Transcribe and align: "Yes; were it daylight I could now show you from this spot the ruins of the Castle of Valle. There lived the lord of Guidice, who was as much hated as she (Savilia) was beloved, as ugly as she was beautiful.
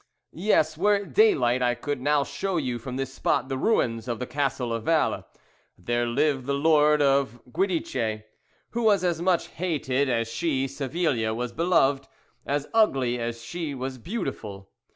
"Yes; 0.33 0.79
were 0.79 0.95
it 0.95 1.13
daylight 1.13 1.61
I 1.61 1.75
could 1.75 2.01
now 2.01 2.23
show 2.23 2.57
you 2.57 2.79
from 2.79 2.95
this 2.95 3.13
spot 3.13 3.49
the 3.49 3.57
ruins 3.59 4.07
of 4.07 4.17
the 4.17 4.25
Castle 4.25 4.73
of 4.73 4.85
Valle. 4.85 5.27
There 5.77 6.07
lived 6.07 6.47
the 6.47 6.55
lord 6.55 7.03
of 7.03 7.39
Guidice, 7.53 8.23
who 8.71 8.81
was 8.81 9.03
as 9.03 9.21
much 9.21 9.49
hated 9.49 10.09
as 10.09 10.27
she 10.27 10.65
(Savilia) 10.67 11.35
was 11.35 11.51
beloved, 11.51 12.07
as 12.47 12.67
ugly 12.73 13.19
as 13.19 13.43
she 13.43 13.75
was 13.75 13.99
beautiful. 13.99 14.71